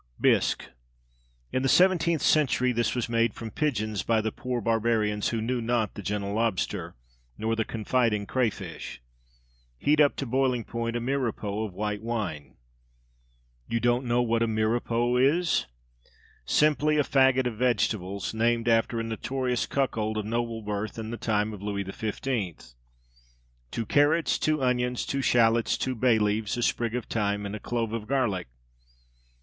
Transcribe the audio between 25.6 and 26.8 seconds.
two bay leaves, a